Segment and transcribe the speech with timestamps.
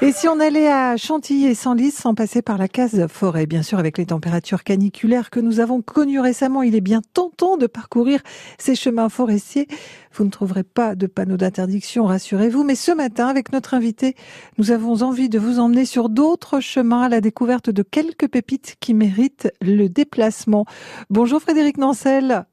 [0.00, 3.62] Et si on allait à Chantilly et Senlis sans passer par la case forêt, bien
[3.62, 7.66] sûr, avec les températures caniculaires que nous avons connues récemment, il est bien tentant de
[7.66, 8.20] parcourir
[8.58, 9.68] ces chemins forestiers.
[10.14, 12.64] Vous ne trouverez pas de panneau d'interdiction, rassurez-vous.
[12.64, 14.16] Mais ce matin, avec notre invité,
[14.56, 18.76] nous avons envie de vous emmener sur d'autres chemins à la découverte de quelques pépites
[18.80, 20.64] qui méritent le déplacement.
[21.10, 22.46] Bonjour Frédéric Nancel.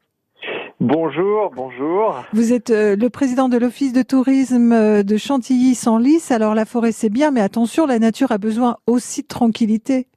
[0.81, 2.23] Bonjour, bonjour.
[2.31, 6.31] Vous êtes euh, le président de l'Office de tourisme euh, de Chantilly-Senlis.
[6.31, 10.07] Alors la forêt c'est bien, mais attention, la nature a besoin aussi de tranquillité.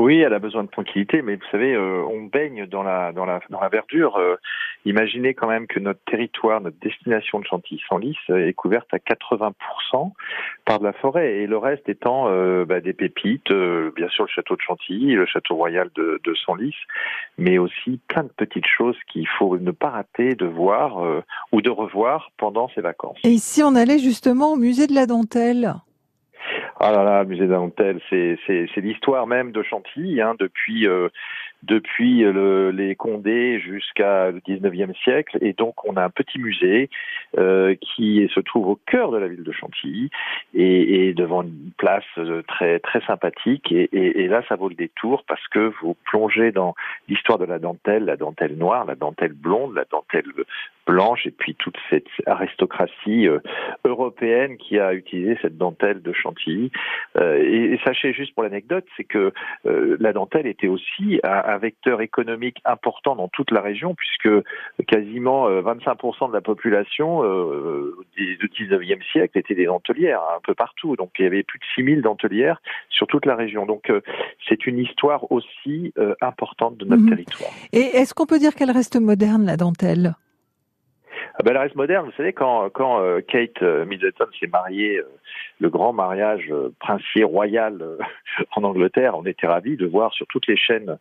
[0.00, 3.26] Oui, elle a besoin de tranquillité, mais vous savez, euh, on baigne dans la dans
[3.26, 4.16] la dans la verdure.
[4.16, 4.36] Euh,
[4.86, 9.52] imaginez quand même que notre territoire, notre destination de Chantilly-Senlis euh, est couverte à 80%
[10.64, 12.30] par de la forêt, et le reste étant
[12.64, 16.76] bah, des pépites, bien sûr le château de Chantilly, le château royal de, de Senlis,
[17.36, 21.02] mais aussi plein de petites choses qu'il faut ne pas rater de voir
[21.52, 23.18] ou de revoir pendant ces vacances.
[23.24, 25.74] Et ici, on allait justement au musée de la dentelle.
[26.82, 31.10] Ah là là, musée d'Antel, c'est c'est l'histoire même de Chantilly, hein, depuis euh,
[31.62, 35.38] depuis le, les Condés jusqu'à le 19e siècle.
[35.40, 36.88] Et donc, on a un petit musée
[37.38, 40.10] euh, qui se trouve au cœur de la ville de Chantilly
[40.54, 43.72] et, devant une place euh, très très sympathique.
[43.72, 46.74] Et, là, ça vaut le détour parce que vous plongez dans
[47.08, 50.24] l'histoire de la dentelle, la dentelle noire, la dentelle blonde, la dentelle
[50.86, 53.38] blanche et puis toute cette aristocratie euh,
[53.84, 56.70] européenne qui a utilisé cette dentelle de Chantilly.
[57.16, 59.32] Euh, et, sachez juste pour l'anecdote, c'est que
[59.66, 64.28] euh, la dentelle était aussi un, un, vecteur économique important dans toute la région puisque
[64.86, 67.22] quasiment 25% de la population
[68.16, 70.96] du 19e siècle était des dentelières hein, un peu partout.
[70.96, 73.66] Donc il y avait plus de 6000 dentelières sur toute la région.
[73.66, 73.92] Donc
[74.48, 77.10] c'est une histoire aussi importante de notre mmh.
[77.10, 77.50] territoire.
[77.72, 80.14] Et est-ce qu'on peut dire qu'elle reste moderne la dentelle?
[81.34, 84.98] Ah ben, la reste moderne, vous savez, quand, quand euh, Kate euh, Middleton s'est mariée,
[84.98, 85.08] euh,
[85.58, 87.82] le grand mariage princier royal
[88.56, 90.98] en Angleterre, on était ravis de voir sur toutes les chaînes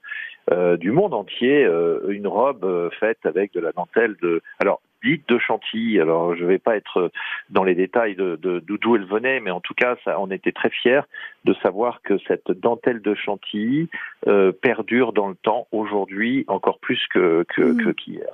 [0.79, 1.63] du monde entier
[2.07, 4.41] une robe faite avec de la dentelle de.
[4.59, 5.99] Alors, dite de Chantilly.
[5.99, 7.11] Alors, je ne vais pas être
[7.49, 10.69] dans les détails de d'où elle venait, mais en tout cas, ça, on était très
[10.69, 11.01] fiers
[11.45, 13.89] de savoir que cette dentelle de Chantilly
[14.27, 17.93] euh, perdure dans le temps aujourd'hui encore plus que que, mmh.
[17.93, 18.29] qu'hier.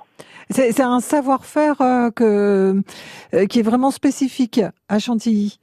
[0.50, 2.82] C'est un savoir-faire euh, que
[3.34, 5.58] euh, qui est vraiment spécifique à Chantilly.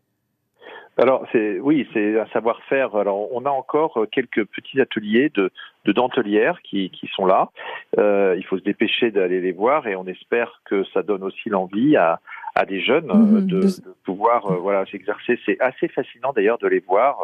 [0.98, 2.96] Alors c'est oui, c'est un savoir-faire.
[2.96, 5.52] Alors on a encore euh, quelques petits ateliers de,
[5.86, 7.50] de dentelières qui, qui sont là.
[7.98, 11.50] Euh, il faut se dépêcher d'aller les voir et on espère que ça donne aussi
[11.50, 12.20] l'envie à,
[12.54, 13.48] à des jeunes mhm.
[13.48, 15.40] de, de, pouvoir euh, voilà s'exercer.
[15.48, 17.18] C'est assez fascinant d'ailleurs de les voir.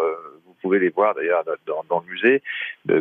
[0.62, 2.42] Pouvez les voir d'ailleurs dans, dans, le musée.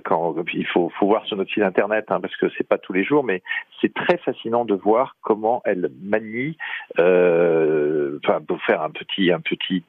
[0.04, 2.92] quand il faut, faut voir sur notre site internet hein, parce que c'est pas tous
[2.92, 3.42] les jours, mais
[3.80, 6.56] c'est très fascinant de voir comment elles manient.
[6.94, 9.84] Enfin, pour faire un petit un petit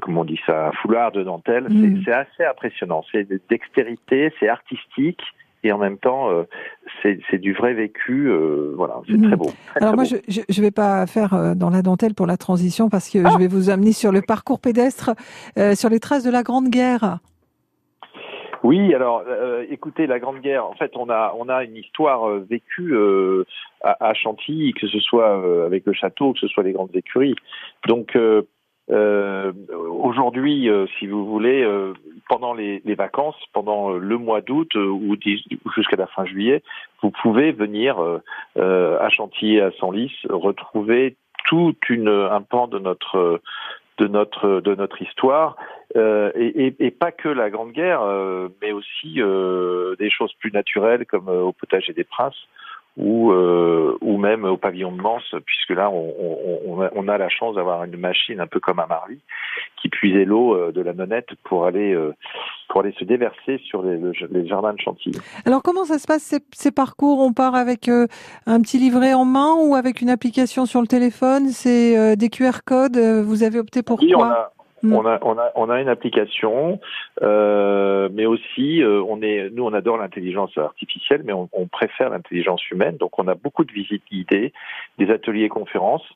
[0.00, 1.68] comment on dit ça, un foulard de dentelle.
[1.68, 2.02] Mm.
[2.04, 3.04] C'est assez impressionnant.
[3.10, 5.22] C'est dextérité, c'est artistique
[5.64, 6.42] et en même temps, euh,
[7.02, 8.28] c'est du vrai vécu.
[8.28, 9.50] Euh, voilà, c'est très beau.
[9.76, 13.08] Alors moi, je ne vais pas faire euh, dans la dentelle pour la transition parce
[13.08, 13.38] que je ah.
[13.38, 15.10] vais vous amener sur le parcours pédestre,
[15.74, 17.18] sur les traces de la Grande Guerre.
[18.64, 19.24] Oui, alors
[19.70, 22.96] écoutez, la Grande Guerre, en fait, on a on a une histoire vécue
[23.82, 27.34] à, à, Chantilly, que ce soit avec le château, que ce soit les grandes écuries.
[27.88, 28.16] Donc
[28.88, 30.68] Aujourd'hui,
[30.98, 31.64] si vous voulez,
[32.32, 35.16] pendant les, vacances, pendant le mois d'août euh, ou
[35.74, 36.62] jusqu'à la fin juillet,
[37.02, 37.98] vous pouvez venir
[38.56, 43.40] à Chantilly, à Senlis, retrouver toute une un pan de notre
[43.98, 45.56] de notre de notre histoire.
[45.96, 51.04] Euh, et, pas que la Grande Guerre, euh, mais aussi euh, des choses plus naturelles
[51.04, 52.48] comme au potager des princes
[52.96, 56.12] ou, euh, ou même au pavillon de Manse, puisque là, on,
[56.66, 59.18] on, on a la chance d'avoir une machine un peu comme à Marly,
[59.80, 62.14] qui puisait l'eau euh, de la nonnette pour aller, euh,
[62.68, 63.98] pour aller se déverser sur les,
[64.30, 65.18] les, jardins de Chantilly.
[65.46, 67.20] Alors, comment ça se passe ces, ces parcours?
[67.20, 68.06] On part avec euh,
[68.46, 71.48] un petit livret en main ou avec une application sur le téléphone?
[71.48, 74.26] C'est des QR codes Vous avez opté pour oui, quoi?
[74.26, 74.52] on a,
[74.82, 74.92] Mm.
[74.92, 76.80] On, a, on, a, on a une application,
[77.22, 82.10] euh, mais aussi, euh, on est, nous, on adore l'intelligence artificielle, mais on, on préfère
[82.10, 82.96] l'intelligence humaine.
[82.96, 84.52] Donc, on a beaucoup de visites guidées,
[84.98, 86.06] des ateliers conférences,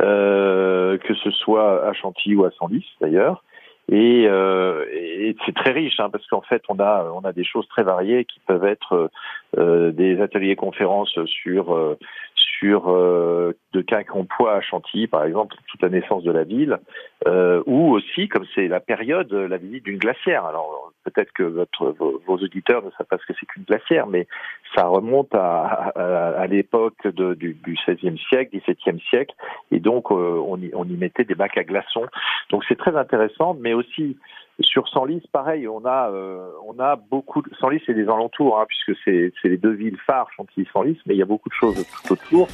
[0.00, 3.42] euh, que ce soit à Chantilly ou à Senlis, d'ailleurs.
[3.90, 7.44] Et, euh, et c'est très riche hein, parce qu'en fait on a on a des
[7.44, 9.10] choses très variées qui peuvent être
[9.56, 11.98] euh, des ateliers conférences sur euh,
[12.34, 16.78] sur euh, de Quincampoix à Chantilly par exemple toute la naissance de la ville
[17.26, 20.44] euh, ou aussi, comme c'est la période, la visite d'une glacière.
[20.44, 24.26] Alors peut-être que votre, vos, auditeurs ne savent pas ce que c'est qu'une glacière, mais
[24.74, 29.34] ça remonte à, à, l'époque du, du XVIe siècle, XVIIe siècle,
[29.70, 32.06] et donc on, y, on y mettait des bacs à glaçons.
[32.50, 34.16] Donc c'est très intéressant, mais aussi
[34.60, 38.66] sur Senlis, pareil, on a euh, on a beaucoup de Senlis et des alentours, hein,
[38.66, 41.54] puisque c'est c'est les deux villes phares Chantilly Senlis, mais il y a beaucoup de
[41.54, 42.48] choses tout autour.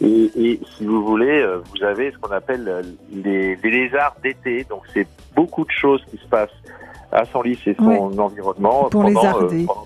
[0.00, 2.82] Et, et si vous voulez, euh, vous avez ce qu'on appelle euh,
[3.12, 4.64] les, les lézards d'été.
[4.68, 6.50] Donc c'est beaucoup de choses qui se passent
[7.12, 8.88] à Senlis et son environnement.
[8.90, 9.66] Pour les ardés.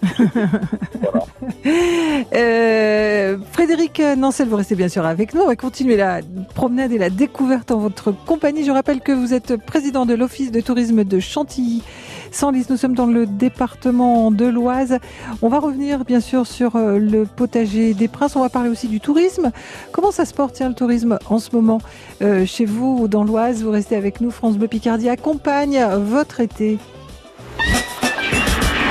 [2.34, 5.42] Euh, Frédéric Nancel, vous restez bien sûr avec nous.
[5.42, 6.20] On va continuer la
[6.54, 8.64] promenade et la découverte en votre compagnie.
[8.64, 11.82] Je rappelle que vous êtes président de l'Office de tourisme de Chantilly.
[12.30, 14.98] Senlis, nous sommes dans le département de l'Oise.
[15.42, 18.36] On va revenir bien sûr sur euh, le potager des Princes.
[18.36, 19.50] On va parler aussi du tourisme.
[19.92, 21.80] Comment ça se porte tiens, le tourisme en ce moment
[22.22, 23.62] euh, chez vous ou dans l'Oise?
[23.62, 24.30] Vous restez avec nous.
[24.30, 26.78] France Bleu Picardie accompagne votre été.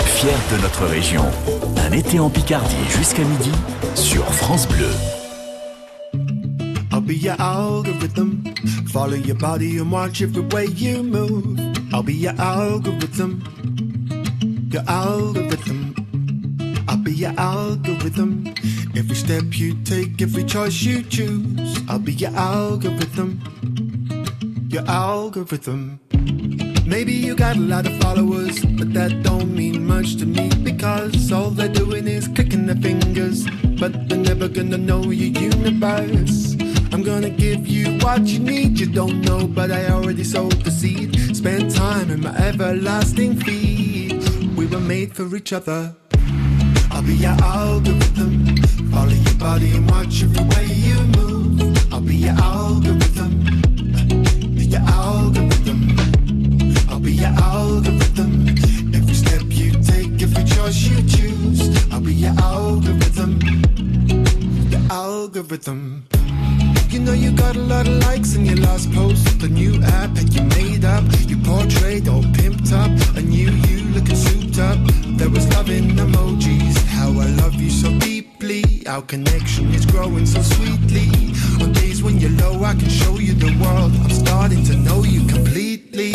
[0.05, 1.23] Fier de notre région.
[1.87, 3.51] Un été en Picardie jusqu'à midi
[3.93, 4.89] sur France Bleu.
[6.91, 8.43] I'll be your algorithm.
[8.91, 11.76] Follow your body and watch every way you move.
[12.07, 13.43] Be your algorithm.
[14.71, 15.93] Your algorithm.
[16.87, 18.47] I'll be your algorithm.
[18.95, 21.81] Every step you take, every choice you choose.
[21.89, 23.41] I'll be your algorithm.
[24.69, 25.99] Your algorithm.
[26.85, 31.29] Maybe you got a lot of followers, but that don't mean much to me because
[31.33, 33.45] all they're doing is clicking their fingers,
[33.81, 36.55] but they're never gonna know your universe.
[36.93, 40.71] I'm gonna give you what you need, you don't know, but I already sowed the
[40.71, 41.26] seed.
[41.47, 44.21] Spend time in my everlasting feed.
[44.57, 45.95] We were made for each other.
[46.91, 48.57] I'll be your algorithm,
[48.91, 51.93] follow your body and watch every way you move.
[51.93, 53.61] I'll be your algorithm,
[54.57, 55.95] your algorithm.
[56.89, 58.49] I'll be your algorithm.
[58.93, 63.39] Every step you take, every choice you choose, I'll be your algorithm.
[64.69, 66.07] Your algorithm.
[66.89, 69.39] You know you got a lot of likes in your last post.
[69.39, 71.03] The new app that you made up.
[71.27, 72.91] You portrayed all pimped up.
[73.17, 74.79] A new you looking souped up.
[75.17, 76.77] There was love in emojis.
[76.87, 78.87] How I love you so deeply.
[78.87, 81.09] Our connection is growing so sweetly.
[81.61, 83.91] On days when you're low, I can show you the world.
[84.03, 86.13] I'm starting to know you completely.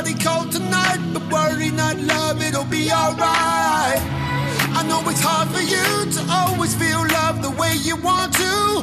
[0.00, 4.00] Nobody called tonight, but worry not, love, it'll be alright.
[4.72, 5.84] I know it's hard for you
[6.16, 8.80] to always feel love the way you want to.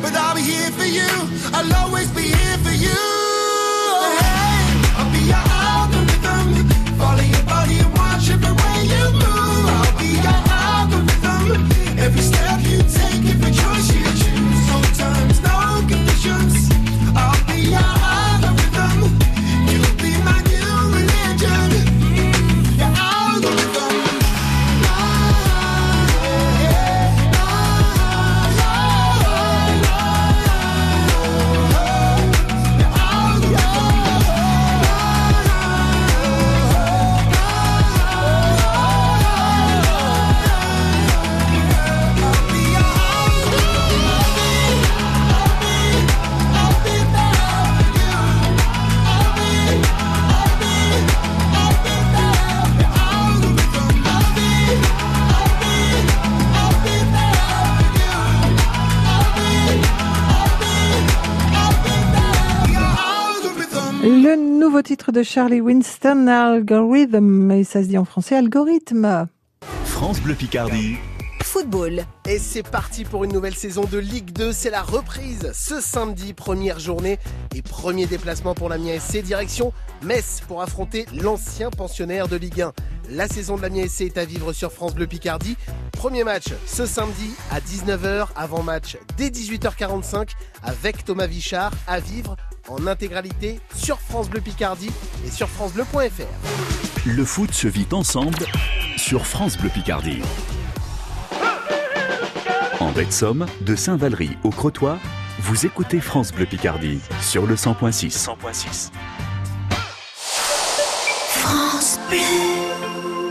[0.00, 1.12] But I'll be here for you,
[1.52, 3.04] I'll always be here for you.
[4.16, 4.64] Hey,
[4.96, 6.72] I'll be your algorithm.
[6.96, 9.68] Follow your body and watch every way you move.
[9.76, 11.68] I'll be your algorithm.
[12.00, 14.13] Every step you take, every choice you
[64.74, 69.28] nouveau titre de Charlie Winston, Algorithm, et ça se dit en français algorithme.
[69.84, 70.96] France Bleu Picardie.
[71.44, 72.04] Football.
[72.28, 74.50] Et c'est parti pour une nouvelle saison de Ligue 2.
[74.50, 77.20] C'est la reprise ce samedi, première journée
[77.54, 79.18] et premier déplacement pour la SC.
[79.22, 82.72] Direction Metz pour affronter l'ancien pensionnaire de Ligue 1.
[83.10, 85.56] La saison de la SC est à vivre sur France Bleu Picardie.
[85.92, 90.30] Premier match ce samedi à 19h, avant match dès 18h45
[90.64, 92.34] avec Thomas Vichard à vivre
[92.68, 94.90] en intégralité sur France Bleu Picardie
[95.26, 97.06] et sur francebleu.fr.
[97.06, 98.46] Le foot se vit ensemble
[98.96, 100.22] sur France Bleu Picardie.
[102.80, 104.98] En de Somme, de Saint-Valery au Crotoy,
[105.40, 108.10] vous écoutez France Bleu Picardie sur le 100.6.
[108.10, 108.90] 100.6.
[111.28, 112.18] France Bleu.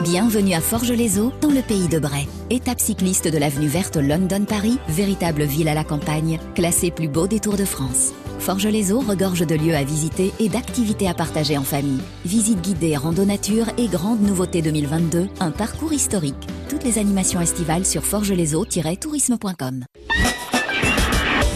[0.03, 2.27] Bienvenue à Forges-les-Eaux, dans le pays de Bray.
[2.49, 7.39] Étape cycliste de l'avenue verte London-Paris, véritable ville à la campagne, classée plus beau des
[7.39, 8.13] Tours de France.
[8.43, 12.01] Forges-les-Eaux regorge de lieux à visiter et d'activités à partager en famille.
[12.25, 16.35] Visite guidée, rando nature et grande nouveauté 2022, un parcours historique.
[16.67, 19.85] Toutes les animations estivales sur forgeslesaux-tourisme.com.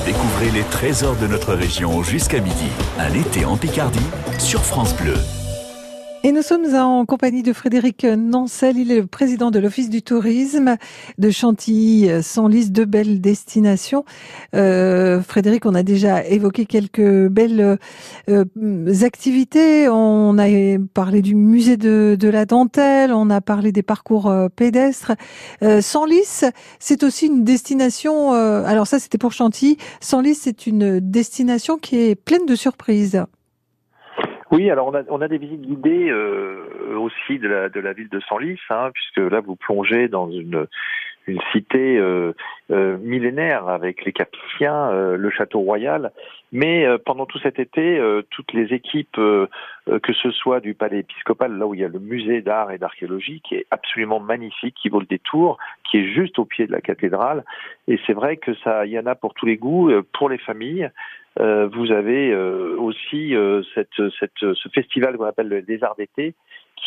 [0.05, 2.69] Découvrez les trésors de notre région jusqu'à midi.
[2.97, 3.99] Un été en Picardie
[4.39, 5.15] sur France Bleu.
[6.27, 8.77] Et nous sommes en compagnie de Frédéric Nancel.
[8.77, 10.75] Il est le président de l'Office du tourisme
[11.17, 14.03] de Chantilly, sans liste de belles destinations.
[14.53, 17.77] Euh, Frédéric, on a déjà évoqué quelques belles
[18.29, 19.87] euh, activités.
[19.87, 20.47] On a
[20.93, 25.13] parlé du musée de, de, la dentelle, on a parlé des parcours euh, pédestres.
[25.63, 26.43] Euh, Senlis,
[26.77, 28.33] c'est aussi une destination.
[28.33, 29.77] Euh, alors ça, c'était pour Chantilly.
[30.01, 33.23] Senlis, c'est une destination qui est pleine de surprises.
[34.51, 37.93] Oui, alors on a, on a des visites guidées euh, aussi de la, de la
[37.93, 40.67] ville de Senlis, hein, puisque là vous plongez dans une,
[41.27, 42.33] une cité euh,
[42.71, 46.11] euh, millénaire avec les Capiciens, euh, le château royal.
[46.51, 50.99] Mais euh, pendant tout cet été, euh, toutes les équipes, que ce soit du palais
[50.99, 54.75] épiscopal, là où il y a le musée d'art et d'archéologie, qui est absolument magnifique,
[54.81, 55.57] qui vaut le détour,
[55.89, 57.45] qui est juste au pied de la cathédrale.
[57.87, 60.37] Et c'est vrai que ça, il y en a pour tous les goûts, pour les
[60.37, 60.89] familles.
[61.39, 65.95] Euh, vous avez euh, aussi euh, cette, cette, ce festival qu'on appelle le des arts
[65.95, 66.33] d'été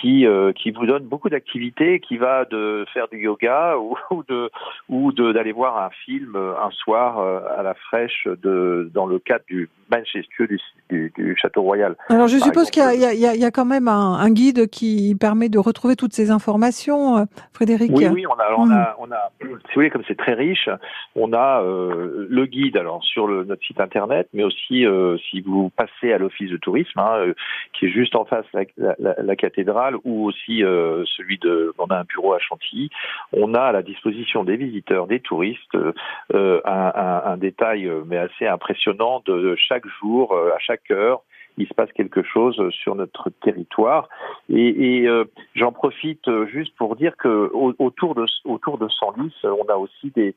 [0.01, 4.49] qui qui vous donne beaucoup d'activités, qui va de faire du yoga ou, ou de
[4.89, 9.69] ou d'aller voir un film un soir à la fraîche de dans le cadre du
[9.91, 11.97] majestueux du, du, du château royal.
[12.09, 15.49] Alors je suppose qu'il y, y, y, a quand même un, un, guide qui permet
[15.49, 17.91] de retrouver toutes ces informations, Frédéric.
[17.95, 20.69] Oui, oui, on a, on a, on a si vous voulez, comme c'est très riche,
[21.15, 25.41] on a euh, le guide alors sur le, notre site internet, mais aussi euh, si
[25.41, 27.35] vous passez à l'office de tourisme, hein, euh,
[27.73, 31.73] qui est juste en face la, la, la, la cathédrale, ou aussi euh, celui de,
[31.79, 32.91] on a un bureau à Chantilly,
[33.33, 38.47] on a à la disposition des visiteurs, des touristes, un, un, un, détail mais assez
[38.47, 41.23] impressionnant de chaque jour, à chaque heure,
[41.61, 44.09] il se passe quelque chose sur notre territoire.
[44.49, 45.25] Et, euh,
[45.55, 50.35] j'en profite juste pour dire que autour de autour de Senlis, on a aussi des,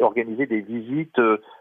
[0.00, 1.20] organisé des visites,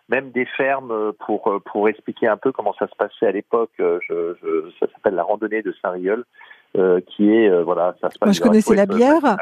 [0.10, 3.72] même des fermes pour pour expliquer un peu comment ça se passait à l'époque.
[3.78, 6.24] Ça s'appelle la randonnée de Saint-Riol.
[6.78, 9.38] Euh, qui est euh, voilà ça se passe Moi, je connaissais la bière.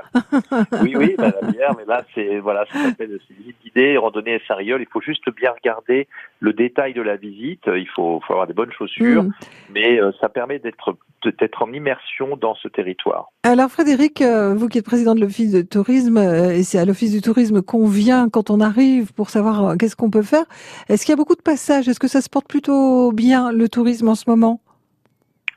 [0.83, 4.61] oui oui bah, la bière mais là c'est voilà ça s'appelle visite guidée randonnée à
[4.61, 6.07] il faut juste bien regarder
[6.39, 7.63] le détail de la visite.
[7.65, 9.33] Il faut, faut avoir des bonnes chaussures mmh.
[9.73, 13.31] mais euh, ça permet d'être d'être en immersion dans ce territoire.
[13.43, 17.21] Alors Frédéric vous qui êtes président de l'office de tourisme et c'est à l'office du
[17.21, 20.45] tourisme qu'on vient quand on arrive pour savoir qu'est-ce qu'on peut faire.
[20.89, 21.87] Est-ce qu'il y a beaucoup de passages?
[21.87, 24.59] Est-ce que ça se porte plutôt bien le tourisme en ce moment?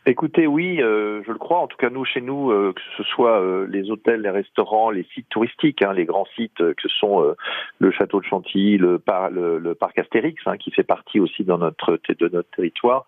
[0.08, 1.58] Écoutez, oui, euh, je le crois.
[1.58, 4.90] En tout cas, nous, chez nous, euh, que ce soit euh, les hôtels, les restaurants,
[4.90, 7.34] les sites touristiques, hein, les grands sites que sont
[7.80, 11.58] le château de Chantilly, le, par, le, parc Astérix, hein, qui fait partie aussi dans
[11.58, 13.04] notre, de notre territoire,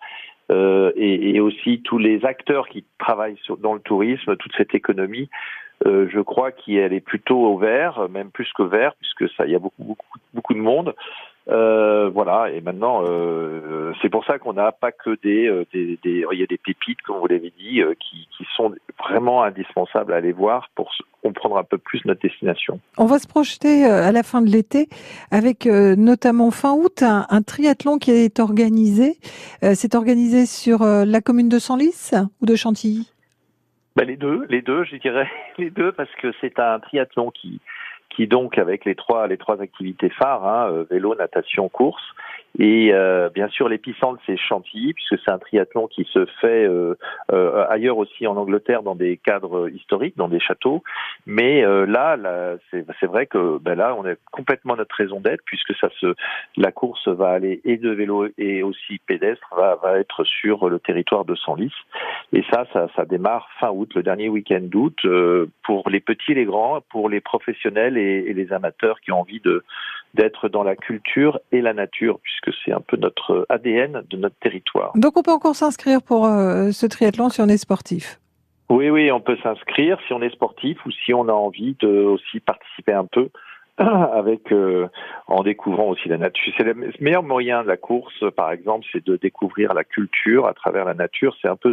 [0.50, 5.30] et, et, aussi tous les acteurs qui travaillent sur, dans le tourisme, toute cette économie.
[5.84, 9.56] je crois qu'elle est plutôt au vert, même plus que vert, puisque ça, il y
[9.56, 10.94] a beaucoup, beaucoup, beaucoup de monde.
[11.50, 15.98] Euh, voilà, et maintenant, euh, c'est pour ça qu'on n'a pas que des, euh, des,
[16.02, 20.12] des, il y a des pépites, comme vous l'avez dit, qui, qui sont vraiment indispensables
[20.12, 22.80] à aller voir pour comprendre un peu plus notre destination.
[22.98, 24.88] On va se projeter à la fin de l'été
[25.30, 29.16] avec notamment fin août un, un, triathlon qui est organisé.
[29.62, 33.10] c'est organisé sur la commune de Senlis ou de Chantilly?
[33.96, 35.28] Ben les deux, les deux, je dirais
[35.58, 37.60] les deux, parce que c'est un triathlon qui
[38.18, 42.02] qui donc avec les trois les trois activités phares, hein, euh, vélo, natation, course,
[42.58, 46.96] et euh, bien sûr, l'épicentre, c'est Chantilly, puisque c'est un triathlon qui se fait euh,
[47.32, 50.82] euh, ailleurs aussi en Angleterre, dans des cadres historiques, dans des châteaux.
[51.26, 55.42] Mais euh, là, là c'est vrai que ben là, on a complètement notre raison d'être,
[55.44, 56.14] puisque ça se,
[56.56, 60.80] la course va aller et de vélo et aussi pédestre, va, va être sur le
[60.80, 61.72] territoire de Senlis.
[62.32, 66.34] Et ça, ça, ça démarre fin août, le dernier week-end d'août, euh, pour les petits,
[66.34, 69.64] les grands, pour les professionnels et, et les amateurs qui ont envie de
[70.14, 74.36] d'être dans la culture et la nature, puisque c'est un peu notre ADN de notre
[74.36, 74.92] territoire.
[74.94, 78.18] Donc on peut encore s'inscrire pour euh, ce triathlon si on est sportif?
[78.70, 81.88] Oui, oui, on peut s'inscrire si on est sportif ou si on a envie de
[81.88, 83.30] aussi participer un peu
[84.12, 84.88] avec euh,
[85.28, 86.52] en découvrant aussi la nature.
[86.56, 90.54] C'est le meilleur moyen de la course, par exemple, c'est de découvrir la culture à
[90.54, 91.36] travers la nature.
[91.40, 91.72] C'est un peu,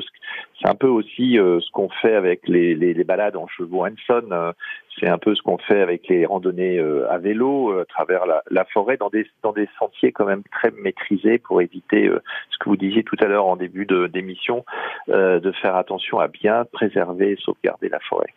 [0.61, 3.85] c'est un peu aussi euh, ce qu'on fait avec les, les, les, balades en chevaux
[3.85, 4.27] Hanson.
[4.31, 4.51] Euh,
[4.99, 8.63] c'est un peu ce qu'on fait avec les randonnées à vélo à travers la, la,
[8.65, 12.09] forêt, dans des dans des sentiers quand même très maîtrisés pour éviter
[12.49, 14.63] ce que vous disiez tout à l'heure en début d'émission,
[15.09, 18.33] de faire attention à bien préserver et sauvegarder la forêt.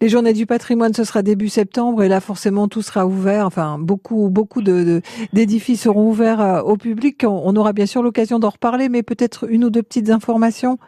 [0.00, 3.46] Les journées du patrimoine, ce sera début septembre et là forcément tout sera ouvert.
[3.46, 5.00] Enfin, beaucoup, beaucoup de,
[5.32, 7.24] d'édifices seront ouverts euh, au public.
[7.24, 10.78] On, aura bien sûr l'occasion d'en reparler, mais peut-être une ou deux petites informations.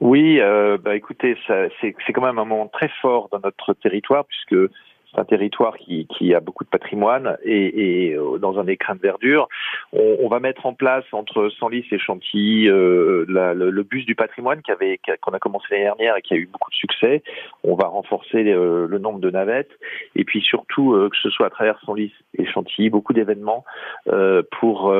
[0.00, 4.24] Oui, euh, bah écoutez, c'est, c'est quand même un moment très fort dans notre territoire
[4.24, 4.70] puisque
[5.10, 8.94] c'est un territoire qui, qui, a beaucoup de patrimoine et, et euh, dans un écrin
[8.94, 9.48] de verdure.
[9.92, 14.14] On, on, va mettre en place entre Senlis et Chantilly euh, le, le, bus du
[14.14, 17.22] patrimoine qui avait qu'on a commencé l'année dernière et qui a eu beaucoup de succès.
[17.64, 19.70] On va renforcer euh, le nombre de navettes
[20.14, 23.64] et puis surtout euh, que ce soit à travers Senlis et Chantilly beaucoup d'événements
[24.08, 24.94] euh, pour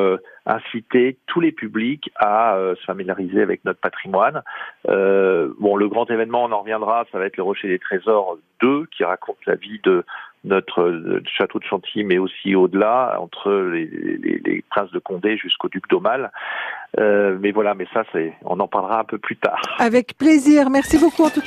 [0.47, 4.42] inciter tous les publics à se familiariser avec notre patrimoine.
[4.87, 8.87] bon, le grand événement, on en reviendra, ça va être le Rocher des Trésors 2
[8.87, 10.04] qui raconte la vie de
[10.44, 15.37] notre euh, château de Chantilly, mais aussi au-delà, entre les, les, les, princes de Condé
[15.37, 16.30] jusqu'au duc d'Aumale.
[16.99, 19.61] Euh, mais voilà, mais ça, c'est, on en parlera un peu plus tard.
[19.78, 20.70] Avec plaisir.
[20.70, 21.38] Merci beaucoup en tout cas.